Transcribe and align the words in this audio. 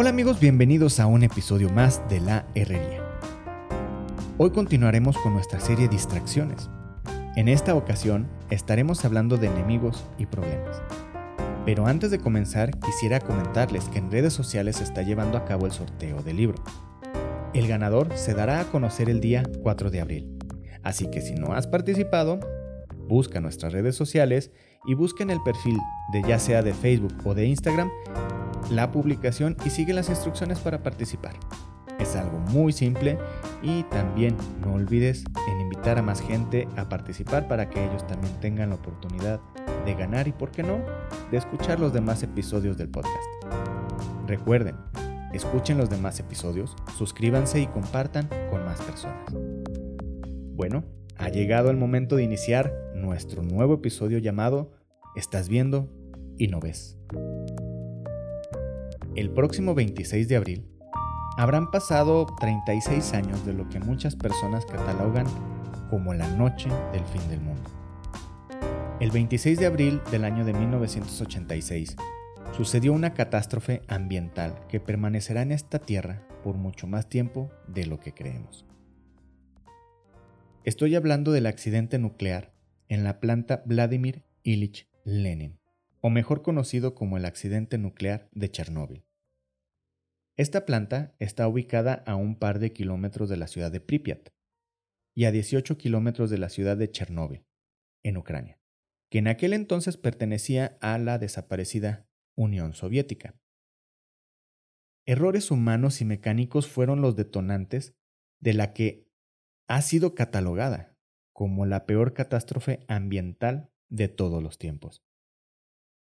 Hola 0.00 0.08
amigos, 0.08 0.40
bienvenidos 0.40 0.98
a 0.98 1.06
un 1.06 1.24
episodio 1.24 1.68
más 1.68 2.00
de 2.08 2.22
La 2.22 2.46
Herrería. 2.54 3.04
Hoy 4.38 4.50
continuaremos 4.50 5.14
con 5.18 5.34
nuestra 5.34 5.60
serie 5.60 5.88
Distracciones. 5.88 6.70
En 7.36 7.48
esta 7.48 7.74
ocasión 7.74 8.26
estaremos 8.48 9.04
hablando 9.04 9.36
de 9.36 9.48
enemigos 9.48 10.02
y 10.16 10.24
problemas. 10.24 10.80
Pero 11.66 11.86
antes 11.86 12.10
de 12.10 12.18
comenzar, 12.18 12.70
quisiera 12.80 13.20
comentarles 13.20 13.90
que 13.90 13.98
en 13.98 14.10
redes 14.10 14.32
sociales 14.32 14.76
se 14.76 14.84
está 14.84 15.02
llevando 15.02 15.36
a 15.36 15.44
cabo 15.44 15.66
el 15.66 15.72
sorteo 15.72 16.22
del 16.22 16.38
libro. 16.38 16.64
El 17.52 17.68
ganador 17.68 18.16
se 18.16 18.32
dará 18.32 18.60
a 18.60 18.70
conocer 18.70 19.10
el 19.10 19.20
día 19.20 19.42
4 19.62 19.90
de 19.90 20.00
abril. 20.00 20.38
Así 20.82 21.10
que 21.10 21.20
si 21.20 21.34
no 21.34 21.52
has 21.52 21.66
participado, 21.66 22.40
busca 23.06 23.42
nuestras 23.42 23.74
redes 23.74 23.96
sociales 23.96 24.50
y 24.86 24.94
busca 24.94 25.22
en 25.22 25.28
el 25.28 25.42
perfil 25.42 25.76
de 26.14 26.22
ya 26.26 26.38
sea 26.38 26.62
de 26.62 26.72
Facebook 26.72 27.12
o 27.26 27.34
de 27.34 27.44
Instagram 27.44 27.90
la 28.70 28.90
publicación 28.92 29.56
y 29.64 29.70
sigue 29.70 29.92
las 29.92 30.08
instrucciones 30.08 30.60
para 30.60 30.82
participar. 30.82 31.34
Es 31.98 32.16
algo 32.16 32.38
muy 32.38 32.72
simple 32.72 33.18
y 33.62 33.82
también 33.84 34.36
no 34.62 34.74
olvides 34.74 35.24
en 35.48 35.60
invitar 35.60 35.98
a 35.98 36.02
más 36.02 36.22
gente 36.22 36.66
a 36.76 36.88
participar 36.88 37.46
para 37.46 37.68
que 37.68 37.84
ellos 37.84 38.06
también 38.06 38.32
tengan 38.40 38.70
la 38.70 38.76
oportunidad 38.76 39.40
de 39.84 39.94
ganar 39.94 40.26
y, 40.26 40.32
por 40.32 40.50
qué 40.50 40.62
no, 40.62 40.78
de 41.30 41.36
escuchar 41.36 41.78
los 41.78 41.92
demás 41.92 42.22
episodios 42.22 42.78
del 42.78 42.88
podcast. 42.88 43.14
Recuerden, 44.26 44.76
escuchen 45.34 45.76
los 45.76 45.90
demás 45.90 46.18
episodios, 46.20 46.74
suscríbanse 46.96 47.60
y 47.60 47.66
compartan 47.66 48.28
con 48.50 48.64
más 48.64 48.80
personas. 48.80 49.34
Bueno, 50.54 50.84
ha 51.18 51.28
llegado 51.28 51.70
el 51.70 51.76
momento 51.76 52.16
de 52.16 52.22
iniciar 52.22 52.72
nuestro 52.94 53.42
nuevo 53.42 53.74
episodio 53.74 54.18
llamado 54.18 54.72
Estás 55.16 55.48
viendo 55.48 55.88
y 56.38 56.48
no 56.48 56.60
ves. 56.60 56.96
El 59.16 59.30
próximo 59.30 59.74
26 59.74 60.28
de 60.28 60.36
abril 60.36 60.66
habrán 61.36 61.72
pasado 61.72 62.26
36 62.38 63.12
años 63.14 63.44
de 63.44 63.52
lo 63.52 63.68
que 63.68 63.80
muchas 63.80 64.14
personas 64.14 64.64
catalogan 64.66 65.26
como 65.90 66.14
la 66.14 66.28
noche 66.28 66.68
del 66.92 67.04
fin 67.06 67.28
del 67.28 67.40
mundo. 67.40 67.68
El 69.00 69.10
26 69.10 69.58
de 69.58 69.66
abril 69.66 70.00
del 70.12 70.24
año 70.24 70.44
de 70.44 70.52
1986 70.52 71.96
sucedió 72.56 72.92
una 72.92 73.12
catástrofe 73.12 73.82
ambiental 73.88 74.54
que 74.68 74.78
permanecerá 74.78 75.42
en 75.42 75.50
esta 75.50 75.80
tierra 75.80 76.22
por 76.44 76.56
mucho 76.56 76.86
más 76.86 77.08
tiempo 77.08 77.50
de 77.66 77.86
lo 77.86 77.98
que 77.98 78.14
creemos. 78.14 78.64
Estoy 80.62 80.94
hablando 80.94 81.32
del 81.32 81.46
accidente 81.46 81.98
nuclear 81.98 82.52
en 82.88 83.02
la 83.02 83.18
planta 83.18 83.62
Vladimir 83.66 84.22
Ilich 84.44 84.88
Lenin, 85.04 85.59
o 86.00 86.10
mejor 86.10 86.42
conocido 86.42 86.94
como 86.94 87.16
el 87.16 87.24
accidente 87.24 87.78
nuclear 87.78 88.28
de 88.32 88.50
Chernóbil. 88.50 89.04
Esta 90.36 90.64
planta 90.64 91.14
está 91.18 91.46
ubicada 91.48 92.02
a 92.06 92.16
un 92.16 92.38
par 92.38 92.58
de 92.58 92.72
kilómetros 92.72 93.28
de 93.28 93.36
la 93.36 93.46
ciudad 93.46 93.70
de 93.70 93.80
Pripyat 93.80 94.30
y 95.14 95.24
a 95.24 95.32
18 95.32 95.76
kilómetros 95.76 96.30
de 96.30 96.38
la 96.38 96.48
ciudad 96.48 96.76
de 96.76 96.90
Chernóbil, 96.90 97.44
en 98.02 98.16
Ucrania, 98.16 98.58
que 99.10 99.18
en 99.18 99.28
aquel 99.28 99.52
entonces 99.52 99.96
pertenecía 99.96 100.78
a 100.80 100.96
la 100.98 101.18
desaparecida 101.18 102.08
Unión 102.36 102.72
Soviética. 102.72 103.38
Errores 105.04 105.50
humanos 105.50 106.00
y 106.00 106.04
mecánicos 106.04 106.68
fueron 106.68 107.02
los 107.02 107.16
detonantes 107.16 107.94
de 108.40 108.54
la 108.54 108.72
que 108.72 109.10
ha 109.68 109.82
sido 109.82 110.14
catalogada 110.14 110.96
como 111.32 111.66
la 111.66 111.84
peor 111.86 112.14
catástrofe 112.14 112.84
ambiental 112.88 113.70
de 113.88 114.08
todos 114.08 114.42
los 114.42 114.58
tiempos. 114.58 115.02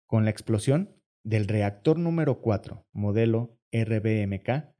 Con 0.08 0.24
la 0.24 0.30
explosión 0.30 0.96
del 1.22 1.46
reactor 1.46 1.98
número 1.98 2.40
4, 2.40 2.88
modelo 2.92 3.60
RBMK, 3.72 4.74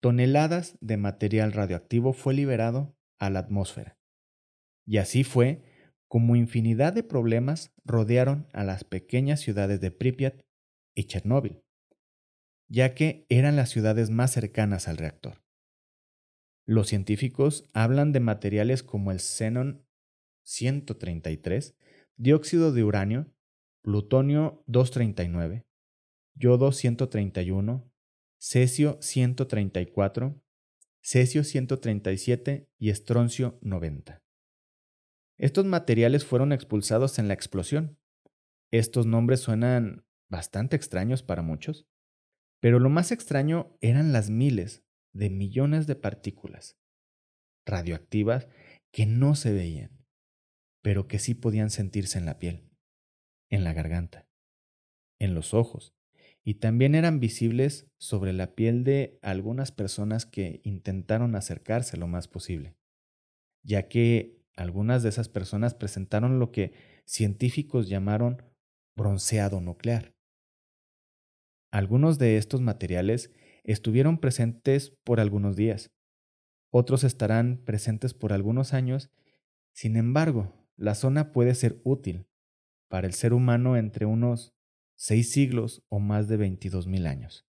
toneladas 0.00 0.78
de 0.80 0.96
material 0.96 1.52
radioactivo 1.52 2.14
fue 2.14 2.32
liberado 2.32 2.96
a 3.18 3.28
la 3.28 3.40
atmósfera. 3.40 3.98
Y 4.86 4.96
así 4.96 5.22
fue 5.22 5.62
como 6.08 6.34
infinidad 6.34 6.94
de 6.94 7.02
problemas 7.02 7.74
rodearon 7.84 8.48
a 8.54 8.64
las 8.64 8.84
pequeñas 8.84 9.40
ciudades 9.40 9.82
de 9.82 9.90
Pripyat 9.90 10.40
y 10.94 11.04
Chernóbil, 11.04 11.62
ya 12.66 12.94
que 12.94 13.26
eran 13.28 13.56
las 13.56 13.68
ciudades 13.68 14.08
más 14.08 14.32
cercanas 14.32 14.88
al 14.88 14.96
reactor. 14.96 15.42
Los 16.64 16.88
científicos 16.88 17.68
hablan 17.74 18.12
de 18.12 18.20
materiales 18.20 18.82
como 18.82 19.12
el 19.12 19.20
xenón 19.20 19.86
133, 20.44 21.76
dióxido 22.16 22.72
de 22.72 22.82
uranio, 22.82 23.30
plutonio 23.82 24.62
239, 24.66 25.66
yodo 26.34 26.72
131, 26.72 27.92
cesio 28.38 28.98
134, 29.00 30.42
cesio 31.02 31.44
137 31.44 32.68
y 32.78 32.90
estroncio 32.90 33.58
90. 33.62 34.22
Estos 35.38 35.64
materiales 35.64 36.24
fueron 36.24 36.52
expulsados 36.52 37.18
en 37.18 37.28
la 37.28 37.34
explosión. 37.34 37.98
Estos 38.70 39.06
nombres 39.06 39.40
suenan 39.40 40.04
bastante 40.28 40.76
extraños 40.76 41.22
para 41.22 41.42
muchos, 41.42 41.86
pero 42.60 42.78
lo 42.78 42.90
más 42.90 43.10
extraño 43.10 43.76
eran 43.80 44.12
las 44.12 44.30
miles 44.30 44.84
de 45.12 45.30
millones 45.30 45.86
de 45.86 45.96
partículas 45.96 46.78
radioactivas 47.66 48.48
que 48.92 49.06
no 49.06 49.34
se 49.34 49.52
veían 49.52 50.00
pero 50.82 51.08
que 51.08 51.18
sí 51.18 51.34
podían 51.34 51.70
sentirse 51.70 52.18
en 52.18 52.26
la 52.26 52.38
piel, 52.38 52.69
en 53.50 53.64
la 53.64 53.72
garganta, 53.72 54.26
en 55.18 55.34
los 55.34 55.54
ojos, 55.54 55.94
y 56.42 56.54
también 56.54 56.94
eran 56.94 57.20
visibles 57.20 57.90
sobre 57.98 58.32
la 58.32 58.54
piel 58.54 58.84
de 58.84 59.18
algunas 59.22 59.72
personas 59.72 60.24
que 60.24 60.60
intentaron 60.64 61.34
acercarse 61.34 61.96
lo 61.96 62.06
más 62.06 62.28
posible, 62.28 62.76
ya 63.62 63.88
que 63.88 64.40
algunas 64.56 65.02
de 65.02 65.10
esas 65.10 65.28
personas 65.28 65.74
presentaron 65.74 66.38
lo 66.38 66.50
que 66.52 66.72
científicos 67.04 67.88
llamaron 67.88 68.42
bronceado 68.96 69.60
nuclear. 69.60 70.14
Algunos 71.72 72.18
de 72.18 72.36
estos 72.36 72.60
materiales 72.60 73.32
estuvieron 73.64 74.18
presentes 74.18 74.96
por 75.04 75.20
algunos 75.20 75.56
días, 75.56 75.92
otros 76.72 77.04
estarán 77.04 77.62
presentes 77.64 78.14
por 78.14 78.32
algunos 78.32 78.72
años, 78.72 79.10
sin 79.72 79.96
embargo, 79.96 80.54
la 80.76 80.94
zona 80.94 81.32
puede 81.32 81.54
ser 81.54 81.80
útil 81.84 82.29
para 82.90 83.06
el 83.06 83.14
ser 83.14 83.32
humano 83.32 83.76
entre 83.76 84.04
unos 84.04 84.52
seis 84.96 85.30
siglos 85.30 85.82
o 85.88 86.00
más 86.00 86.28
de 86.28 86.38
22.000 86.38 87.06
años. 87.06 87.46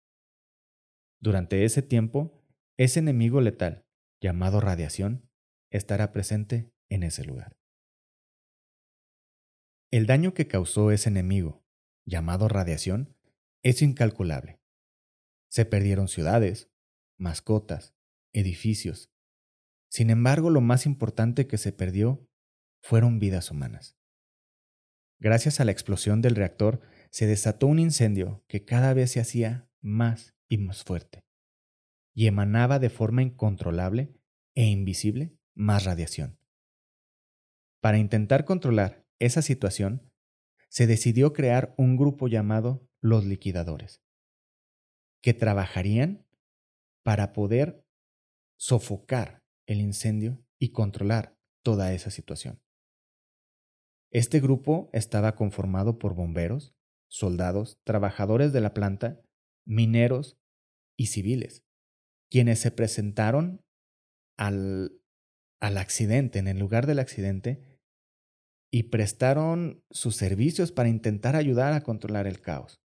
Durante 1.22 1.64
ese 1.64 1.84
tiempo, 1.84 2.44
ese 2.76 3.00
enemigo 3.00 3.40
letal, 3.40 3.86
llamado 4.20 4.60
radiación, 4.60 5.30
estará 5.70 6.12
presente 6.12 6.74
en 6.90 7.04
ese 7.04 7.24
lugar. 7.24 7.56
El 9.92 10.08
daño 10.08 10.34
que 10.34 10.48
causó 10.48 10.92
ese 10.92 11.10
enemigo, 11.10 11.64
llamado 12.06 12.48
radiación, 12.48 13.16
es 13.64 13.82
incalculable. 13.82 14.60
Se 15.50 15.66
perdieron 15.66 16.08
ciudades, 16.08 16.72
mascotas, 17.18 17.96
edificios. 18.34 19.12
Sin 19.90 20.10
embargo, 20.10 20.50
lo 20.50 20.62
más 20.62 20.86
importante 20.86 21.48
que 21.48 21.58
se 21.58 21.72
perdió 21.72 22.28
fueron 22.82 23.20
vidas 23.20 23.52
humanas. 23.52 23.97
Gracias 25.20 25.60
a 25.60 25.66
la 25.66 25.72
explosión 25.72 26.22
del 26.22 26.36
reactor 26.36 26.82
se 27.10 27.26
desató 27.26 27.68
un 27.68 27.80
incendio 27.80 28.44
que 28.48 28.66
cada 28.66 28.94
vez 28.94 29.12
se 29.12 29.20
hacía 29.20 29.70
más 29.82 30.36
y 30.48 30.58
más 30.58 30.84
fuerte, 30.84 31.24
y 32.14 32.28
emanaba 32.28 32.80
de 32.80 32.90
forma 32.90 33.24
incontrolable 33.24 34.14
e 34.56 34.66
invisible 34.66 35.36
más 35.56 35.86
radiación. 35.86 36.40
Para 37.82 37.98
intentar 37.98 38.46
controlar 38.46 39.06
esa 39.20 39.42
situación, 39.42 40.12
se 40.70 40.86
decidió 40.86 41.34
crear 41.34 41.74
un 41.78 41.98
grupo 41.98 42.28
llamado 42.28 42.88
los 43.02 43.26
liquidadores, 43.26 44.04
que 45.22 45.34
trabajarían 45.34 46.28
para 47.04 47.34
poder 47.34 47.84
sofocar 48.58 49.44
el 49.66 49.82
incendio 49.82 50.44
y 50.60 50.70
controlar 50.70 51.38
toda 51.64 51.94
esa 51.94 52.12
situación. 52.12 52.62
Este 54.12 54.40
grupo 54.40 54.90
estaba 54.94 55.36
conformado 55.36 56.00
por 56.00 56.14
bomberos, 56.16 56.76
soldados, 57.10 57.80
trabajadores 57.84 58.54
de 58.54 58.62
la 58.62 58.74
planta, 58.74 59.22
mineros 59.66 60.38
y 60.98 61.08
civiles, 61.08 61.64
quienes 62.30 62.60
se 62.60 62.72
presentaron 62.72 63.62
al, 64.38 65.02
al 65.60 65.78
accidente, 65.78 66.40
en 66.40 66.48
el 66.48 66.60
lugar 66.60 66.88
del 66.88 67.00
accidente, 67.00 67.64
y 68.72 68.84
prestaron 68.84 69.84
sus 69.90 70.16
servicios 70.16 70.72
para 70.72 70.90
intentar 70.90 71.36
ayudar 71.36 71.74
a 71.74 71.84
controlar 71.84 72.28
el 72.28 72.42
caos. 72.42 72.82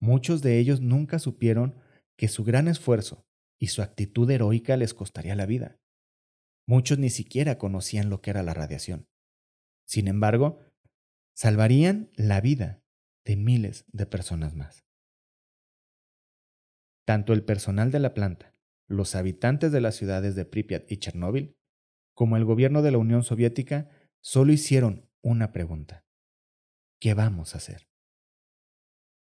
Muchos 0.00 0.40
de 0.42 0.58
ellos 0.58 0.80
nunca 0.80 1.18
supieron 1.18 1.76
que 2.16 2.28
su 2.28 2.44
gran 2.44 2.68
esfuerzo 2.68 3.26
y 3.60 3.68
su 3.68 3.82
actitud 3.82 4.30
heroica 4.30 4.76
les 4.76 4.94
costaría 4.94 5.34
la 5.34 5.46
vida. 5.46 5.78
Muchos 6.66 6.98
ni 6.98 7.10
siquiera 7.10 7.58
conocían 7.58 8.08
lo 8.08 8.20
que 8.20 8.30
era 8.30 8.42
la 8.42 8.54
radiación. 8.54 9.09
Sin 9.90 10.06
embargo, 10.06 10.60
salvarían 11.34 12.12
la 12.14 12.40
vida 12.40 12.80
de 13.24 13.34
miles 13.34 13.86
de 13.88 14.06
personas 14.06 14.54
más. 14.54 14.84
tanto 17.04 17.32
el 17.32 17.42
personal 17.42 17.90
de 17.90 17.98
la 17.98 18.14
planta, 18.14 18.54
los 18.86 19.16
habitantes 19.16 19.72
de 19.72 19.80
las 19.80 19.96
ciudades 19.96 20.36
de 20.36 20.44
Pripyat 20.44 20.88
y 20.92 20.98
Chernóbil, 20.98 21.56
como 22.14 22.36
el 22.36 22.44
gobierno 22.44 22.82
de 22.82 22.92
la 22.92 22.98
Unión 22.98 23.24
Soviética, 23.24 23.88
solo 24.20 24.52
hicieron 24.52 25.10
una 25.20 25.50
pregunta. 25.50 26.04
¿Qué 27.00 27.14
vamos 27.14 27.54
a 27.54 27.58
hacer? 27.58 27.88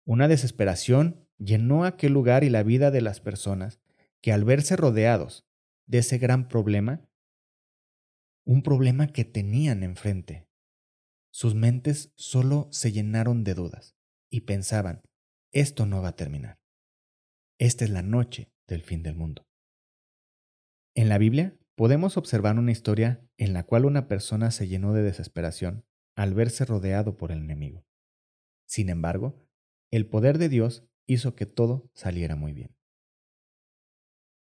Una 0.05 0.29
desesperación 0.29 1.27
llenó 1.37 1.83
aquel 1.83 2.13
lugar 2.13 2.45
y 2.45 2.49
la 2.49 2.63
vida 2.63 2.91
de 2.91 3.01
las 3.01 3.19
personas 3.19 3.81
que 4.21 4.31
al 4.31 4.45
verse 4.45 4.77
rodeados 4.77 5.45
de 5.85 5.97
ese 5.97 6.17
gran 6.17 6.47
problema, 6.47 7.09
un 8.45 8.63
problema 8.63 9.07
que 9.07 9.25
tenían 9.25 9.83
enfrente, 9.83 10.44
sus 11.35 11.53
mentes 11.53 12.13
solo 12.15 12.69
se 12.71 12.93
llenaron 12.93 13.43
de 13.43 13.55
dudas 13.55 13.97
y 14.31 14.41
pensaban, 14.41 15.01
esto 15.51 15.85
no 15.85 16.01
va 16.01 16.07
a 16.07 16.15
terminar. 16.15 16.61
Esta 17.59 17.83
es 17.83 17.89
la 17.89 18.03
noche 18.03 18.53
del 18.67 18.83
fin 18.83 19.03
del 19.03 19.15
mundo. 19.15 19.45
En 20.95 21.09
la 21.09 21.17
Biblia 21.17 21.59
podemos 21.75 22.15
observar 22.15 22.57
una 22.57 22.71
historia 22.71 23.27
en 23.35 23.51
la 23.51 23.65
cual 23.65 23.83
una 23.83 24.07
persona 24.07 24.49
se 24.49 24.69
llenó 24.69 24.93
de 24.93 25.01
desesperación 25.01 25.83
al 26.15 26.33
verse 26.33 26.63
rodeado 26.63 27.17
por 27.17 27.33
el 27.33 27.39
enemigo. 27.39 27.85
Sin 28.65 28.87
embargo, 28.87 29.45
el 29.91 30.07
poder 30.07 30.37
de 30.37 30.47
Dios 30.47 30.87
hizo 31.05 31.35
que 31.35 31.45
todo 31.45 31.91
saliera 31.93 32.37
muy 32.37 32.53
bien. 32.53 32.77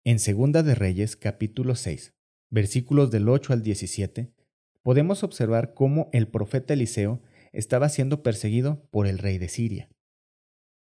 En 0.03 0.17
Segunda 0.17 0.63
de 0.63 0.73
Reyes, 0.73 1.15
capítulo 1.15 1.75
6, 1.75 2.15
versículos 2.49 3.11
del 3.11 3.29
8 3.29 3.53
al 3.53 3.61
17, 3.61 4.33
podemos 4.83 5.23
observar 5.23 5.73
cómo 5.73 6.09
el 6.13 6.27
profeta 6.27 6.73
Eliseo 6.73 7.21
estaba 7.51 7.89
siendo 7.89 8.23
perseguido 8.23 8.87
por 8.91 9.07
el 9.07 9.17
rey 9.17 9.37
de 9.37 9.49
Siria. 9.49 9.89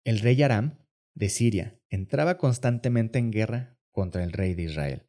El 0.04 0.20
rey 0.20 0.42
Aram 0.42 0.80
de 1.16 1.30
Siria 1.30 1.80
entraba 1.90 2.38
constantemente 2.38 3.20
en 3.20 3.32
guerra 3.32 3.78
contra 3.92 4.24
el 4.24 4.32
rey 4.32 4.54
de 4.54 4.64
Israel. 4.64 5.08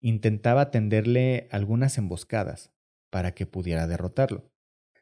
Intentaba 0.00 0.70
tenderle 0.70 1.48
algunas 1.50 1.98
emboscadas 1.98 2.72
para 3.10 3.34
que 3.34 3.46
pudiera 3.46 3.86
derrotarlo. 3.86 4.50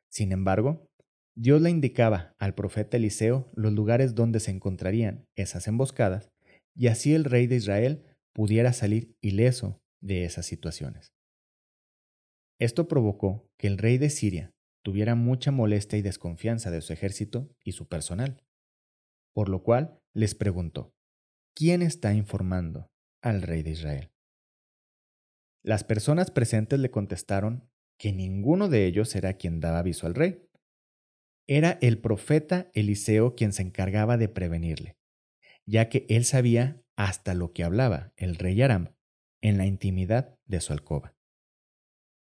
Sin 0.08 0.32
embargo, 0.32 0.88
Dios 1.36 1.62
le 1.62 1.70
indicaba 1.70 2.34
al 2.38 2.54
profeta 2.54 2.96
Eliseo 2.96 3.48
los 3.54 3.72
lugares 3.72 4.16
donde 4.16 4.40
se 4.40 4.50
encontrarían 4.50 5.26
esas 5.36 5.68
emboscadas 5.68 6.32
y 6.74 6.88
así 6.88 7.14
el 7.14 7.24
rey 7.24 7.46
de 7.46 7.56
Israel 7.56 8.04
pudiera 8.32 8.72
salir 8.72 9.16
ileso 9.20 9.80
de 10.00 10.24
esas 10.24 10.46
situaciones. 10.46 11.12
Esto 12.58 12.88
provocó 12.88 13.48
que 13.56 13.68
el 13.68 13.78
rey 13.78 13.98
de 13.98 14.10
Siria 14.10 14.52
tuviera 14.82 15.14
mucha 15.14 15.52
molestia 15.52 15.98
y 15.98 16.02
desconfianza 16.02 16.70
de 16.70 16.80
su 16.80 16.92
ejército 16.92 17.54
y 17.64 17.72
su 17.72 17.88
personal, 17.88 18.42
por 19.32 19.48
lo 19.48 19.62
cual 19.62 20.00
les 20.14 20.34
preguntó, 20.34 20.94
¿quién 21.54 21.82
está 21.82 22.14
informando 22.14 22.90
al 23.22 23.42
rey 23.42 23.62
de 23.62 23.70
Israel? 23.70 24.10
Las 25.62 25.84
personas 25.84 26.30
presentes 26.30 26.78
le 26.80 26.90
contestaron 26.90 27.68
que 27.98 28.12
ninguno 28.12 28.68
de 28.68 28.86
ellos 28.86 29.14
era 29.14 29.34
quien 29.34 29.60
daba 29.60 29.80
aviso 29.80 30.06
al 30.06 30.14
rey. 30.14 30.48
Era 31.46 31.78
el 31.80 32.00
profeta 32.00 32.70
Eliseo 32.74 33.34
quien 33.34 33.52
se 33.52 33.62
encargaba 33.62 34.16
de 34.16 34.28
prevenirle, 34.28 34.96
ya 35.66 35.88
que 35.88 36.06
él 36.08 36.24
sabía 36.24 36.82
hasta 36.96 37.34
lo 37.34 37.52
que 37.52 37.64
hablaba 37.64 38.12
el 38.16 38.36
rey 38.36 38.60
Aram 38.62 38.94
en 39.40 39.58
la 39.58 39.66
intimidad 39.66 40.38
de 40.46 40.60
su 40.60 40.72
alcoba. 40.72 41.17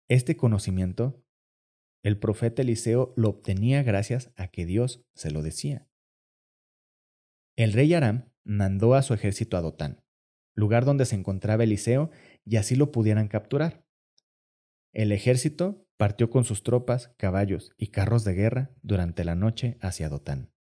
Este 0.07 0.37
conocimiento, 0.37 1.23
el 2.03 2.19
profeta 2.19 2.61
Eliseo 2.61 3.13
lo 3.15 3.29
obtenía 3.29 3.81
gracias 3.81 4.31
a 4.35 4.49
que 4.49 4.67
Dios 4.67 5.03
se 5.15 5.31
lo 5.31 5.41
decía. 5.41 5.87
El 7.55 7.73
rey 7.73 7.91
Aram 7.95 8.31
mandó 8.43 8.93
a 8.93 9.01
su 9.01 9.15
ejército 9.15 9.57
a 9.57 9.61
Dotán, 9.61 10.03
lugar 10.53 10.85
donde 10.85 11.05
se 11.05 11.15
encontraba 11.15 11.63
Eliseo, 11.63 12.11
y 12.43 12.57
así 12.57 12.75
lo 12.75 12.91
pudieran 12.91 13.27
capturar. 13.27 13.83
El 14.93 15.11
ejército 15.11 15.87
partió 15.97 16.29
con 16.29 16.43
sus 16.43 16.61
tropas, 16.61 17.07
caballos 17.17 17.71
y 17.75 17.87
carros 17.87 18.23
de 18.23 18.33
guerra 18.33 18.75
durante 18.83 19.23
la 19.23 19.33
noche 19.33 19.77
hacia 19.81 20.09
Dotán. 20.09 20.53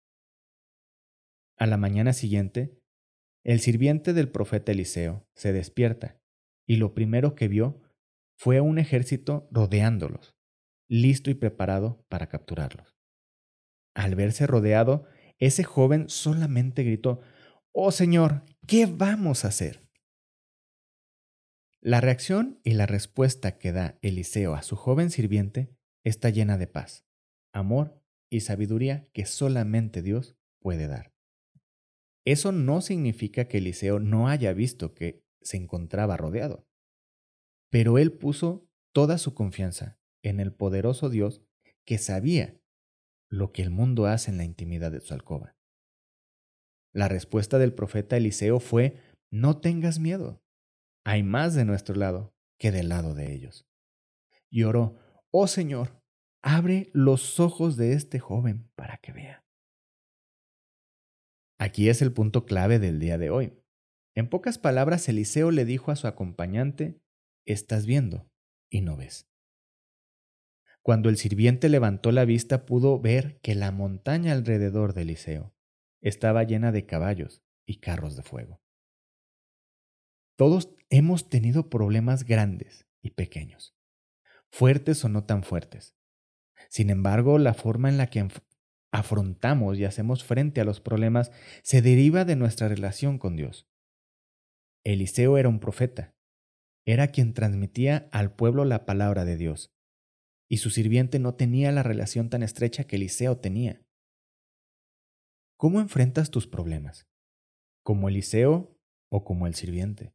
A 1.56 1.66
la 1.66 1.78
mañana 1.78 2.12
siguiente, 2.12 2.78
el 3.44 3.58
sirviente 3.58 4.12
del 4.12 4.30
profeta 4.30 4.70
Eliseo 4.70 5.26
se 5.34 5.52
despierta 5.52 6.20
y 6.64 6.76
lo 6.76 6.94
primero 6.94 7.34
que 7.34 7.48
vio 7.48 7.82
fue 8.42 8.60
un 8.60 8.80
ejército 8.80 9.46
rodeándolos, 9.52 10.34
listo 10.88 11.30
y 11.30 11.34
preparado 11.34 12.04
para 12.08 12.28
capturarlos. 12.28 12.98
Al 13.94 14.16
verse 14.16 14.48
rodeado, 14.48 15.06
ese 15.38 15.62
joven 15.62 16.08
solamente 16.08 16.82
gritó, 16.82 17.20
Oh 17.70 17.92
Señor, 17.92 18.42
¿qué 18.66 18.86
vamos 18.86 19.44
a 19.44 19.48
hacer? 19.48 19.88
La 21.80 22.00
reacción 22.00 22.58
y 22.64 22.72
la 22.72 22.86
respuesta 22.86 23.58
que 23.58 23.70
da 23.70 23.96
Eliseo 24.02 24.54
a 24.54 24.62
su 24.62 24.74
joven 24.74 25.10
sirviente 25.10 25.72
está 26.02 26.28
llena 26.28 26.58
de 26.58 26.66
paz, 26.66 27.06
amor 27.52 28.02
y 28.28 28.40
sabiduría 28.40 29.08
que 29.12 29.24
solamente 29.24 30.02
Dios 30.02 30.36
puede 30.58 30.88
dar. 30.88 31.14
Eso 32.24 32.50
no 32.50 32.80
significa 32.80 33.46
que 33.46 33.58
Eliseo 33.58 34.00
no 34.00 34.26
haya 34.26 34.52
visto 34.52 34.94
que 34.94 35.22
se 35.42 35.58
encontraba 35.58 36.16
rodeado, 36.16 36.66
pero 37.72 37.96
él 37.96 38.12
puso 38.12 38.68
toda 38.92 39.16
su 39.16 39.32
confianza 39.32 39.98
en 40.22 40.40
el 40.40 40.52
poderoso 40.52 41.08
Dios 41.08 41.42
que 41.86 41.96
sabía 41.96 42.60
lo 43.30 43.50
que 43.50 43.62
el 43.62 43.70
mundo 43.70 44.04
hace 44.04 44.30
en 44.30 44.36
la 44.36 44.44
intimidad 44.44 44.92
de 44.92 45.00
su 45.00 45.14
alcoba. 45.14 45.56
La 46.92 47.08
respuesta 47.08 47.58
del 47.58 47.72
profeta 47.72 48.18
Eliseo 48.18 48.60
fue, 48.60 49.00
no 49.30 49.58
tengas 49.58 49.98
miedo, 49.98 50.44
hay 51.02 51.22
más 51.22 51.54
de 51.54 51.64
nuestro 51.64 51.94
lado 51.94 52.34
que 52.58 52.70
del 52.72 52.90
lado 52.90 53.14
de 53.14 53.32
ellos. 53.32 53.66
Y 54.50 54.64
oró, 54.64 54.98
oh 55.30 55.46
Señor, 55.46 55.98
abre 56.42 56.90
los 56.92 57.40
ojos 57.40 57.78
de 57.78 57.94
este 57.94 58.18
joven 58.18 58.70
para 58.74 58.98
que 58.98 59.12
vea. 59.12 59.46
Aquí 61.58 61.88
es 61.88 62.02
el 62.02 62.12
punto 62.12 62.44
clave 62.44 62.78
del 62.78 62.98
día 62.98 63.16
de 63.16 63.30
hoy. 63.30 63.58
En 64.14 64.28
pocas 64.28 64.58
palabras, 64.58 65.08
Eliseo 65.08 65.50
le 65.50 65.64
dijo 65.64 65.90
a 65.90 65.96
su 65.96 66.06
acompañante, 66.06 67.00
estás 67.46 67.86
viendo 67.86 68.30
y 68.70 68.80
no 68.80 68.96
ves. 68.96 69.28
Cuando 70.82 71.08
el 71.08 71.16
sirviente 71.16 71.68
levantó 71.68 72.10
la 72.10 72.24
vista 72.24 72.66
pudo 72.66 73.00
ver 73.00 73.38
que 73.40 73.54
la 73.54 73.70
montaña 73.70 74.32
alrededor 74.32 74.94
de 74.94 75.02
Eliseo 75.02 75.54
estaba 76.00 76.42
llena 76.42 76.72
de 76.72 76.86
caballos 76.86 77.42
y 77.64 77.78
carros 77.78 78.16
de 78.16 78.22
fuego. 78.22 78.60
Todos 80.36 80.74
hemos 80.90 81.28
tenido 81.28 81.70
problemas 81.70 82.24
grandes 82.24 82.86
y 83.00 83.10
pequeños, 83.10 83.76
fuertes 84.50 85.04
o 85.04 85.08
no 85.08 85.24
tan 85.24 85.44
fuertes. 85.44 85.94
Sin 86.68 86.90
embargo, 86.90 87.38
la 87.38 87.54
forma 87.54 87.88
en 87.88 87.98
la 87.98 88.08
que 88.08 88.26
afrontamos 88.90 89.78
y 89.78 89.84
hacemos 89.84 90.24
frente 90.24 90.60
a 90.60 90.64
los 90.64 90.80
problemas 90.80 91.30
se 91.62 91.80
deriva 91.80 92.24
de 92.24 92.36
nuestra 92.36 92.68
relación 92.68 93.18
con 93.18 93.36
Dios. 93.36 93.68
Eliseo 94.84 95.38
era 95.38 95.48
un 95.48 95.60
profeta, 95.60 96.16
era 96.86 97.08
quien 97.08 97.34
transmitía 97.34 98.08
al 98.12 98.34
pueblo 98.34 98.64
la 98.64 98.84
palabra 98.84 99.24
de 99.24 99.36
Dios 99.36 99.72
y 100.52 100.58
su 100.58 100.68
sirviente 100.68 101.18
no 101.18 101.34
tenía 101.34 101.72
la 101.72 101.82
relación 101.82 102.28
tan 102.28 102.42
estrecha 102.42 102.84
que 102.84 102.96
Eliseo 102.96 103.38
tenía. 103.38 103.80
¿Cómo 105.56 105.80
enfrentas 105.80 106.30
tus 106.30 106.46
problemas? 106.46 107.06
¿Como 107.82 108.10
Eliseo 108.10 108.78
o 109.10 109.24
como 109.24 109.46
el 109.46 109.54
sirviente? 109.54 110.12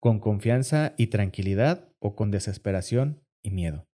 ¿Con 0.00 0.20
confianza 0.20 0.94
y 0.96 1.08
tranquilidad 1.08 1.92
o 1.98 2.14
con 2.14 2.30
desesperación 2.30 3.24
y 3.42 3.50
miedo? 3.50 3.88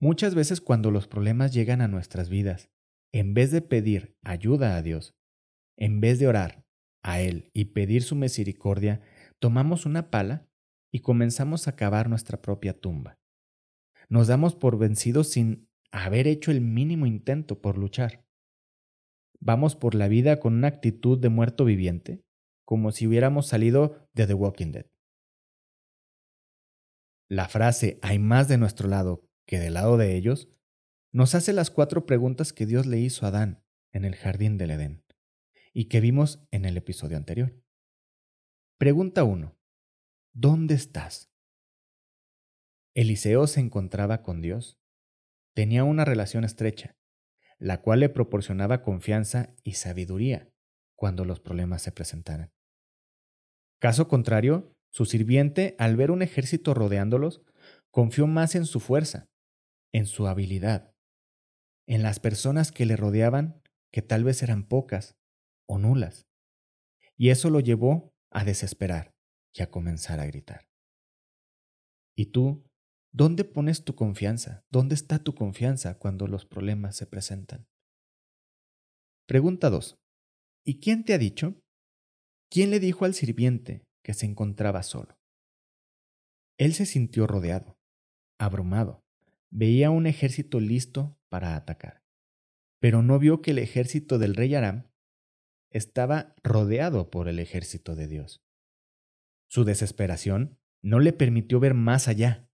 Muchas 0.00 0.34
veces 0.34 0.60
cuando 0.60 0.90
los 0.90 1.06
problemas 1.06 1.52
llegan 1.52 1.82
a 1.82 1.86
nuestras 1.86 2.28
vidas, 2.28 2.68
en 3.12 3.32
vez 3.32 3.52
de 3.52 3.62
pedir 3.62 4.16
ayuda 4.24 4.74
a 4.74 4.82
Dios, 4.82 5.14
en 5.78 6.00
vez 6.00 6.18
de 6.18 6.26
orar 6.26 6.64
a 7.04 7.20
Él 7.20 7.48
y 7.54 7.66
pedir 7.66 8.02
su 8.02 8.16
misericordia, 8.16 9.02
tomamos 9.42 9.86
una 9.86 10.08
pala 10.08 10.48
y 10.92 11.00
comenzamos 11.00 11.66
a 11.66 11.74
cavar 11.74 12.08
nuestra 12.08 12.40
propia 12.40 12.78
tumba. 12.78 13.18
Nos 14.08 14.28
damos 14.28 14.54
por 14.54 14.78
vencidos 14.78 15.30
sin 15.30 15.68
haber 15.90 16.28
hecho 16.28 16.52
el 16.52 16.60
mínimo 16.60 17.06
intento 17.06 17.60
por 17.60 17.76
luchar. 17.76 18.24
Vamos 19.40 19.74
por 19.74 19.96
la 19.96 20.06
vida 20.06 20.38
con 20.38 20.54
una 20.54 20.68
actitud 20.68 21.18
de 21.18 21.28
muerto 21.28 21.64
viviente, 21.64 22.24
como 22.64 22.92
si 22.92 23.08
hubiéramos 23.08 23.48
salido 23.48 24.08
de 24.12 24.28
The 24.28 24.34
Walking 24.34 24.70
Dead. 24.70 24.86
La 27.28 27.48
frase 27.48 27.98
hay 28.00 28.20
más 28.20 28.46
de 28.46 28.58
nuestro 28.58 28.88
lado 28.88 29.28
que 29.44 29.58
del 29.58 29.74
lado 29.74 29.96
de 29.96 30.14
ellos 30.14 30.50
nos 31.10 31.34
hace 31.34 31.52
las 31.52 31.72
cuatro 31.72 32.06
preguntas 32.06 32.52
que 32.52 32.64
Dios 32.64 32.86
le 32.86 33.00
hizo 33.00 33.26
a 33.26 33.30
Adán 33.30 33.64
en 33.90 34.04
el 34.04 34.14
jardín 34.14 34.56
del 34.56 34.70
Edén 34.70 35.04
y 35.72 35.86
que 35.86 36.00
vimos 36.00 36.46
en 36.52 36.64
el 36.64 36.76
episodio 36.76 37.16
anterior. 37.16 37.61
Pregunta 38.82 39.22
1. 39.22 39.56
¿Dónde 40.34 40.74
estás? 40.74 41.30
Eliseo 42.96 43.46
se 43.46 43.60
encontraba 43.60 44.24
con 44.24 44.40
Dios. 44.40 44.80
Tenía 45.54 45.84
una 45.84 46.04
relación 46.04 46.42
estrecha, 46.42 46.96
la 47.60 47.80
cual 47.80 48.00
le 48.00 48.08
proporcionaba 48.08 48.82
confianza 48.82 49.54
y 49.62 49.74
sabiduría 49.74 50.50
cuando 50.96 51.24
los 51.24 51.38
problemas 51.38 51.82
se 51.82 51.92
presentaran. 51.92 52.50
Caso 53.78 54.08
contrario, 54.08 54.74
su 54.90 55.04
sirviente, 55.04 55.76
al 55.78 55.94
ver 55.94 56.10
un 56.10 56.20
ejército 56.20 56.74
rodeándolos, 56.74 57.40
confió 57.92 58.26
más 58.26 58.56
en 58.56 58.66
su 58.66 58.80
fuerza, 58.80 59.28
en 59.92 60.06
su 60.06 60.26
habilidad, 60.26 60.92
en 61.86 62.02
las 62.02 62.18
personas 62.18 62.72
que 62.72 62.84
le 62.84 62.96
rodeaban, 62.96 63.62
que 63.92 64.02
tal 64.02 64.24
vez 64.24 64.42
eran 64.42 64.66
pocas 64.66 65.14
o 65.68 65.78
nulas. 65.78 66.26
Y 67.16 67.28
eso 67.28 67.48
lo 67.48 67.60
llevó 67.60 68.11
a 68.32 68.44
desesperar 68.44 69.14
y 69.54 69.62
a 69.62 69.70
comenzar 69.70 70.20
a 70.20 70.26
gritar. 70.26 70.66
¿Y 72.16 72.26
tú 72.26 72.64
¿Dónde 73.14 73.44
pones 73.44 73.84
tu 73.84 73.94
confianza? 73.94 74.64
¿Dónde 74.70 74.94
está 74.94 75.18
tu 75.18 75.34
confianza 75.34 75.98
cuando 75.98 76.26
los 76.26 76.46
problemas 76.46 76.96
se 76.96 77.06
presentan? 77.06 77.66
Pregunta 79.26 79.68
2. 79.68 79.98
¿Y 80.64 80.80
quién 80.80 81.04
te 81.04 81.12
ha 81.12 81.18
dicho? 81.18 81.60
¿Quién 82.50 82.70
le 82.70 82.80
dijo 82.80 83.04
al 83.04 83.12
sirviente 83.12 83.84
que 84.02 84.14
se 84.14 84.24
encontraba 84.24 84.82
solo? 84.82 85.18
Él 86.58 86.72
se 86.72 86.86
sintió 86.86 87.26
rodeado, 87.26 87.76
abrumado, 88.38 89.04
veía 89.50 89.90
un 89.90 90.06
ejército 90.06 90.58
listo 90.58 91.18
para 91.28 91.54
atacar, 91.54 92.02
pero 92.80 93.02
no 93.02 93.18
vio 93.18 93.42
que 93.42 93.50
el 93.50 93.58
ejército 93.58 94.18
del 94.18 94.34
rey 94.34 94.54
Aram 94.54 94.90
estaba 95.72 96.34
rodeado 96.42 97.10
por 97.10 97.28
el 97.28 97.38
ejército 97.38 97.94
de 97.94 98.06
Dios. 98.06 98.42
Su 99.48 99.64
desesperación 99.64 100.58
no 100.82 101.00
le 101.00 101.12
permitió 101.12 101.60
ver 101.60 101.74
más 101.74 102.08
allá 102.08 102.48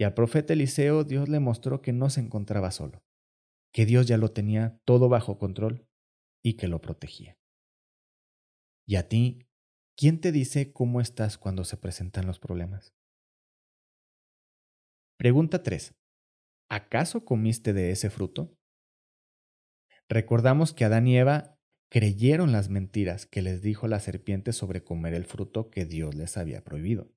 y 0.00 0.04
al 0.04 0.14
profeta 0.14 0.54
Eliseo 0.54 1.04
Dios 1.04 1.28
le 1.28 1.40
mostró 1.40 1.82
que 1.82 1.92
no 1.92 2.08
se 2.08 2.20
encontraba 2.20 2.70
solo, 2.70 3.04
que 3.70 3.84
Dios 3.84 4.06
ya 4.06 4.16
lo 4.16 4.32
tenía 4.32 4.80
todo 4.86 5.10
bajo 5.10 5.36
control 5.38 5.86
y 6.42 6.54
que 6.56 6.68
lo 6.68 6.80
protegía. 6.80 7.36
¿Y 8.86 8.96
a 8.96 9.08
ti, 9.08 9.46
quién 9.98 10.18
te 10.22 10.32
dice 10.32 10.72
cómo 10.72 11.02
estás 11.02 11.36
cuando 11.36 11.64
se 11.64 11.76
presentan 11.76 12.26
los 12.26 12.38
problemas? 12.38 12.94
Pregunta 15.18 15.62
3. 15.62 15.94
¿Acaso 16.70 17.26
comiste 17.26 17.74
de 17.74 17.90
ese 17.90 18.08
fruto? 18.08 18.56
Recordamos 20.08 20.72
que 20.72 20.86
Adán 20.86 21.06
y 21.06 21.18
Eva 21.18 21.59
creyeron 21.90 22.52
las 22.52 22.70
mentiras 22.70 23.26
que 23.26 23.42
les 23.42 23.62
dijo 23.62 23.88
la 23.88 23.98
serpiente 23.98 24.52
sobre 24.52 24.84
comer 24.84 25.12
el 25.12 25.24
fruto 25.26 25.70
que 25.70 25.84
Dios 25.84 26.14
les 26.14 26.36
había 26.36 26.62
prohibido. 26.62 27.12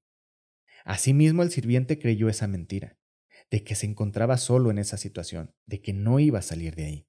Asimismo 0.84 1.44
el 1.44 1.52
sirviente 1.52 2.00
creyó 2.00 2.28
esa 2.28 2.48
mentira, 2.48 2.98
de 3.52 3.64
que 3.64 3.76
se 3.76 3.86
encontraba 3.86 4.38
solo 4.38 4.72
en 4.72 4.80
esa 4.80 4.98
situación, 4.98 5.54
de 5.68 5.82
que 5.82 5.94
no 5.94 6.20
iba 6.20 6.40
a 6.40 6.44
salir 6.44 6.76
de 6.76 6.86
ahí. 6.86 7.08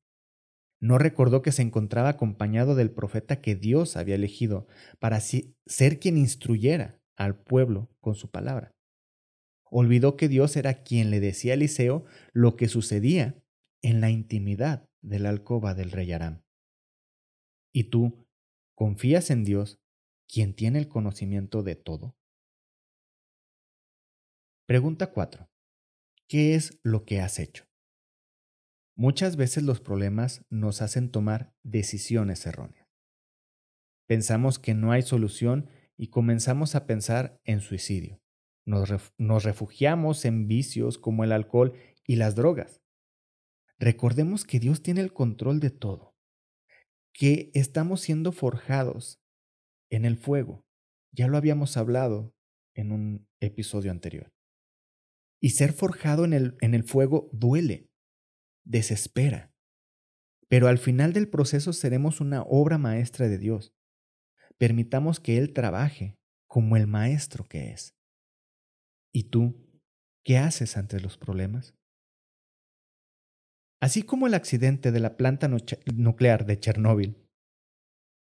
No 0.79 0.99
recordó 0.99 1.41
que 1.41 1.53
se 1.53 1.63
encontraba 1.63 2.11
acompañado 2.11 2.75
del 2.75 2.91
profeta 2.91 3.41
que 3.41 3.55
Dios 3.55 3.97
había 3.97 4.17
elegido 4.17 4.67
para 5.01 5.19
ser 5.21 5.99
quien 5.99 6.19
instruyera 6.19 7.01
al 7.17 7.43
pueblo 7.43 7.91
con 8.01 8.15
su 8.15 8.31
palabra. 8.31 8.77
Olvidó 9.65 10.17
que 10.17 10.29
Dios 10.29 10.57
era 10.57 10.83
quien 10.83 11.11
le 11.11 11.21
decía 11.21 11.53
a 11.53 11.55
Eliseo 11.55 12.05
lo 12.33 12.57
que 12.57 12.69
sucedía 12.69 13.43
en 13.81 14.03
la 14.03 14.11
intimidad 14.11 14.87
de 15.01 15.19
la 15.19 15.31
alcoba 15.31 15.75
del 15.75 15.91
rey 15.91 16.13
Aram. 16.13 16.44
¿Y 17.77 17.91
tú 17.91 18.25
confías 18.77 19.31
en 19.31 19.43
Dios, 19.43 19.81
quien 20.29 20.55
tiene 20.55 20.79
el 20.79 20.87
conocimiento 20.87 21.65
de 21.65 21.75
todo? 21.75 22.17
Pregunta 24.65 25.11
4. 25.11 25.51
¿Qué 26.29 26.55
es 26.55 26.79
lo 26.85 27.05
que 27.05 27.21
has 27.21 27.41
hecho? 27.41 27.67
Muchas 28.95 29.35
veces 29.35 29.65
los 29.65 29.81
problemas 29.81 30.47
nos 30.51 30.83
hacen 30.83 31.11
tomar 31.11 31.53
decisiones 31.65 32.47
erróneas. 32.47 32.87
Pensamos 34.07 34.61
que 34.61 34.75
no 34.75 34.93
hay 34.93 35.03
solución 35.03 35.69
y 35.97 36.11
comenzamos 36.11 36.77
a 36.77 36.87
pensar 36.87 37.41
en 37.43 37.61
suicidio. 37.61 38.23
Nos, 38.65 38.89
nos, 39.19 39.43
refugiamos 39.43 40.25
en 40.25 40.47
vicios 40.47 40.97
como 40.97 41.25
el 41.25 41.33
alcohol 41.33 41.77
y 42.07 42.17
las 42.17 42.37
drogas. 42.37 42.83
Recordemos 43.81 44.45
que 44.45 44.61
Dios 44.61 44.81
tiene 44.81 45.01
el 45.01 45.13
control 45.13 45.59
de 45.59 45.71
todo, 45.71 46.14
que 47.15 47.53
estamos 47.55 48.01
siendo 48.01 48.33
forjados 48.33 49.23
en 49.89 50.05
el 50.05 50.19
fuego. 50.19 50.67
Ya 51.13 51.29
lo 51.29 51.37
habíamos 51.37 51.77
hablado 51.77 52.35
en 52.75 52.91
un 52.91 53.29
episodio 53.41 53.93
anterior. 53.93 54.33
Y 55.41 55.51
ser 55.51 55.73
forjado 55.73 56.25
en 56.25 56.33
el, 56.33 56.57
en 56.61 56.75
el 56.75 56.83
fuego 56.83 57.31
duele, 57.33 57.89
desespera. 58.65 59.55
Pero 60.49 60.67
al 60.67 60.79
final 60.79 61.13
del 61.13 61.29
proceso 61.29 61.73
seremos 61.73 62.21
una 62.21 62.43
obra 62.43 62.79
maestra 62.79 63.29
de 63.29 63.39
Dios. 63.39 63.73
Permitamos 64.59 65.21
que 65.21 65.39
Él 65.39 65.53
trabaje 65.53 66.19
como 66.49 66.77
el 66.77 66.89
maestro 66.89 67.45
que 67.45 67.71
es. 67.71 67.95
¿Y 69.13 69.25
tú 69.25 69.71
qué 70.25 70.39
haces 70.39 70.77
ante 70.77 70.99
los 70.99 71.17
problemas? 71.17 71.75
Así 73.85 74.03
como 74.03 74.27
el 74.27 74.33
accidente 74.33 74.93
de 74.93 74.99
la 74.99 75.19
planta 75.19 75.47
nuclear 75.47 76.47
de 76.47 76.59
Chernóbil, 76.59 77.23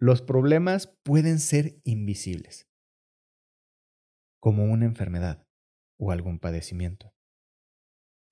los 0.01 0.21
problemas 0.21 0.89
pueden 1.05 1.39
ser 1.39 1.81
invisibles, 1.85 2.69
como 4.41 4.65
una 4.65 4.85
enfermedad 4.85 5.47
o 5.97 6.11
algún 6.11 6.41
padecimiento. 6.41 7.15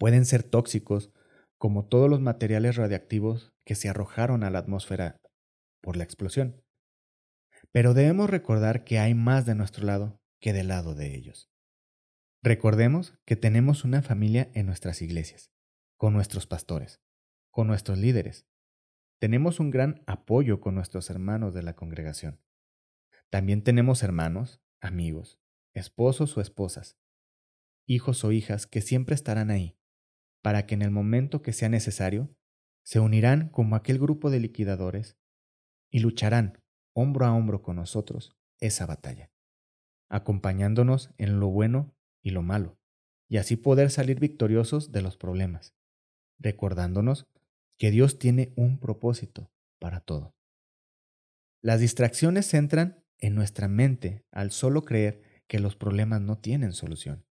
Pueden 0.00 0.24
ser 0.24 0.42
tóxicos, 0.42 1.12
como 1.58 1.86
todos 1.86 2.10
los 2.10 2.20
materiales 2.20 2.74
radiactivos 2.74 3.52
que 3.64 3.76
se 3.76 3.88
arrojaron 3.88 4.42
a 4.42 4.50
la 4.50 4.58
atmósfera 4.58 5.20
por 5.80 5.96
la 5.96 6.02
explosión. 6.02 6.60
Pero 7.70 7.94
debemos 7.94 8.30
recordar 8.30 8.82
que 8.82 8.98
hay 8.98 9.14
más 9.14 9.46
de 9.46 9.54
nuestro 9.54 9.86
lado 9.86 10.20
que 10.40 10.52
del 10.52 10.66
lado 10.66 10.96
de 10.96 11.14
ellos. 11.14 11.52
Recordemos 12.42 13.14
que 13.24 13.36
tenemos 13.36 13.84
una 13.84 14.02
familia 14.02 14.50
en 14.54 14.66
nuestras 14.66 15.02
iglesias, 15.02 15.52
con 15.96 16.14
nuestros 16.14 16.48
pastores, 16.48 17.00
con 17.52 17.68
nuestros 17.68 17.98
líderes. 17.98 18.48
Tenemos 19.20 19.60
un 19.60 19.70
gran 19.70 20.02
apoyo 20.06 20.60
con 20.60 20.74
nuestros 20.74 21.10
hermanos 21.10 21.54
de 21.54 21.62
la 21.62 21.76
congregación. 21.76 22.40
También 23.30 23.62
tenemos 23.62 24.02
hermanos, 24.02 24.60
amigos, 24.80 25.38
esposos 25.74 26.36
o 26.36 26.40
esposas, 26.40 26.98
hijos 27.86 28.24
o 28.24 28.32
hijas 28.32 28.66
que 28.66 28.80
siempre 28.80 29.14
estarán 29.14 29.50
ahí, 29.50 29.78
para 30.42 30.66
que 30.66 30.74
en 30.74 30.82
el 30.82 30.90
momento 30.90 31.42
que 31.42 31.52
sea 31.52 31.68
necesario, 31.68 32.34
se 32.84 32.98
unirán 32.98 33.48
como 33.50 33.76
aquel 33.76 33.98
grupo 33.98 34.30
de 34.30 34.40
liquidadores 34.40 35.16
y 35.90 36.00
lucharán 36.00 36.58
hombro 36.94 37.26
a 37.26 37.32
hombro 37.32 37.62
con 37.62 37.76
nosotros 37.76 38.36
esa 38.58 38.86
batalla, 38.86 39.30
acompañándonos 40.08 41.10
en 41.18 41.38
lo 41.38 41.48
bueno 41.48 41.94
y 42.22 42.30
lo 42.30 42.42
malo, 42.42 42.78
y 43.28 43.36
así 43.36 43.56
poder 43.56 43.90
salir 43.90 44.18
victoriosos 44.20 44.90
de 44.90 45.02
los 45.02 45.16
problemas, 45.16 45.74
recordándonos 46.38 47.28
que 47.82 47.90
Dios 47.90 48.20
tiene 48.20 48.52
un 48.54 48.78
propósito 48.78 49.50
para 49.80 49.98
todo. 49.98 50.36
Las 51.60 51.80
distracciones 51.80 52.54
entran 52.54 53.04
en 53.18 53.34
nuestra 53.34 53.66
mente 53.66 54.24
al 54.30 54.52
solo 54.52 54.84
creer 54.84 55.42
que 55.48 55.58
los 55.58 55.74
problemas 55.74 56.20
no 56.20 56.38
tienen 56.38 56.74
solución 56.74 57.26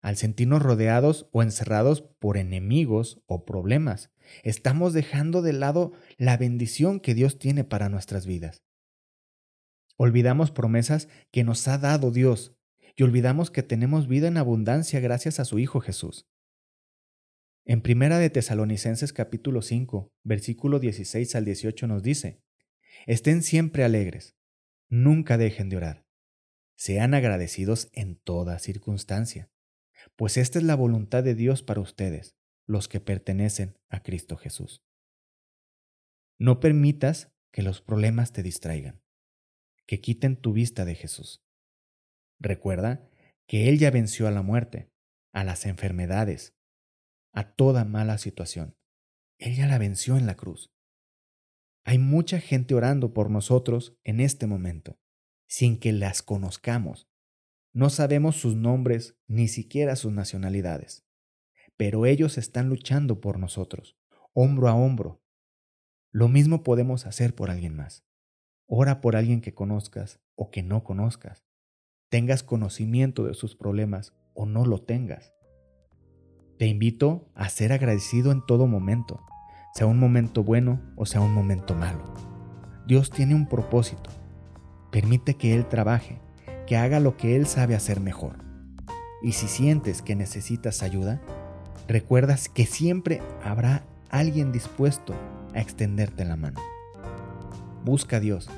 al 0.00 0.16
sentirnos 0.16 0.62
rodeados 0.62 1.28
o 1.32 1.42
encerrados 1.42 2.02
por 2.02 2.36
enemigos 2.36 3.20
o 3.26 3.44
problemas. 3.44 4.12
Estamos 4.44 4.92
dejando 4.92 5.42
de 5.42 5.54
lado 5.54 5.92
la 6.16 6.36
bendición 6.36 7.00
que 7.00 7.14
Dios 7.14 7.40
tiene 7.40 7.64
para 7.64 7.88
nuestras 7.88 8.26
vidas. 8.26 8.62
Olvidamos 9.96 10.52
promesas 10.52 11.08
que 11.32 11.42
nos 11.42 11.66
ha 11.66 11.78
dado 11.78 12.12
Dios 12.12 12.54
y 12.94 13.02
olvidamos 13.02 13.50
que 13.50 13.64
tenemos 13.64 14.06
vida 14.06 14.28
en 14.28 14.36
abundancia 14.36 15.00
gracias 15.00 15.40
a 15.40 15.44
su 15.44 15.58
Hijo 15.58 15.80
Jesús. 15.80 16.28
En 17.64 17.80
Primera 17.80 18.18
de 18.18 18.30
Tesalonicenses 18.30 19.12
capítulo 19.12 19.62
5, 19.62 20.12
versículo 20.22 20.78
16 20.78 21.34
al 21.34 21.44
18 21.44 21.86
nos 21.86 22.02
dice, 22.02 22.42
Estén 23.06 23.42
siempre 23.42 23.84
alegres, 23.84 24.36
nunca 24.88 25.38
dejen 25.38 25.68
de 25.68 25.78
orar, 25.78 26.06
sean 26.76 27.14
agradecidos 27.14 27.88
en 27.92 28.16
toda 28.16 28.58
circunstancia 28.58 29.50
pues 30.16 30.36
esta 30.36 30.58
es 30.58 30.64
la 30.64 30.74
voluntad 30.74 31.22
de 31.22 31.34
Dios 31.34 31.62
para 31.62 31.80
ustedes, 31.80 32.36
los 32.66 32.88
que 32.88 33.00
pertenecen 33.00 33.78
a 33.88 34.02
Cristo 34.02 34.36
Jesús. 34.36 34.84
No 36.38 36.60
permitas 36.60 37.32
que 37.52 37.62
los 37.62 37.80
problemas 37.80 38.32
te 38.32 38.42
distraigan, 38.42 39.02
que 39.86 40.00
quiten 40.00 40.36
tu 40.36 40.52
vista 40.52 40.84
de 40.84 40.94
Jesús. 40.94 41.44
Recuerda 42.40 43.08
que 43.46 43.68
Él 43.68 43.78
ya 43.78 43.90
venció 43.90 44.26
a 44.26 44.30
la 44.30 44.42
muerte, 44.42 44.90
a 45.32 45.44
las 45.44 45.66
enfermedades, 45.66 46.54
a 47.34 47.52
toda 47.52 47.84
mala 47.84 48.16
situación. 48.16 48.76
Él 49.38 49.54
ya 49.54 49.66
la 49.66 49.76
venció 49.76 50.16
en 50.16 50.24
la 50.24 50.36
cruz. 50.36 50.72
Hay 51.84 51.98
mucha 51.98 52.40
gente 52.40 52.74
orando 52.74 53.12
por 53.12 53.30
nosotros 53.30 53.98
en 54.04 54.20
este 54.20 54.46
momento, 54.46 54.98
sin 55.46 55.78
que 55.78 55.92
las 55.92 56.22
conozcamos, 56.22 57.10
no 57.74 57.90
sabemos 57.90 58.36
sus 58.36 58.54
nombres 58.54 59.18
ni 59.26 59.48
siquiera 59.48 59.96
sus 59.96 60.12
nacionalidades, 60.12 61.04
pero 61.76 62.06
ellos 62.06 62.38
están 62.38 62.68
luchando 62.68 63.20
por 63.20 63.40
nosotros, 63.40 63.98
hombro 64.32 64.68
a 64.68 64.74
hombro, 64.74 65.20
Lo 66.12 66.28
mismo 66.28 66.62
podemos 66.62 67.06
hacer 67.06 67.34
por 67.34 67.50
alguien 67.50 67.74
más. 67.74 68.06
Ora 68.66 69.00
por 69.00 69.16
alguien 69.16 69.40
que 69.40 69.52
conozcas 69.52 70.20
o 70.36 70.52
que 70.52 70.62
no 70.62 70.84
conozcas. 70.84 71.44
Tengas 72.08 72.44
conocimiento 72.44 73.24
de 73.24 73.34
sus 73.34 73.56
problemas 73.56 74.12
o 74.34 74.46
no 74.46 74.64
lo 74.64 74.80
tengas. 74.80 75.34
Te 76.58 76.66
invito 76.66 77.26
a 77.34 77.48
ser 77.48 77.72
agradecido 77.72 78.30
en 78.30 78.40
todo 78.46 78.68
momento, 78.68 79.20
sea 79.74 79.86
un 79.86 79.98
momento 79.98 80.44
bueno 80.44 80.80
o 80.94 81.04
sea 81.04 81.20
un 81.20 81.32
momento 81.32 81.74
malo. 81.74 82.14
Dios 82.86 83.10
tiene 83.10 83.34
un 83.34 83.48
propósito. 83.48 84.10
Permite 84.92 85.34
que 85.34 85.54
Él 85.54 85.66
trabaje, 85.66 86.20
que 86.68 86.76
haga 86.76 87.00
lo 87.00 87.16
que 87.16 87.34
Él 87.34 87.46
sabe 87.46 87.74
hacer 87.74 87.98
mejor. 87.98 88.36
Y 89.20 89.32
si 89.32 89.48
sientes 89.48 90.00
que 90.00 90.14
necesitas 90.14 90.84
ayuda, 90.84 91.20
recuerdas 91.88 92.48
que 92.48 92.66
siempre 92.66 93.20
habrá 93.42 93.82
alguien 94.10 94.52
dispuesto 94.52 95.12
a 95.54 95.60
extenderte 95.60 96.24
la 96.24 96.36
mano. 96.36 96.60
Busca 97.84 98.18
a 98.18 98.20
Dios 98.20 98.48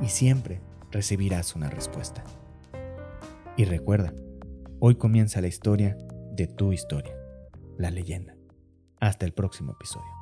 y 0.00 0.08
siempre 0.08 0.62
recibirás 0.90 1.54
una 1.54 1.68
respuesta. 1.68 2.24
Y 3.58 3.66
recuerda, 3.66 4.14
hoy 4.80 4.94
comienza 4.94 5.42
la 5.42 5.48
historia 5.48 5.98
de 6.32 6.46
tu 6.46 6.72
historia, 6.72 7.14
la 7.78 7.90
leyenda. 7.90 8.36
Hasta 9.00 9.26
el 9.26 9.32
próximo 9.32 9.72
episodio. 9.72 10.13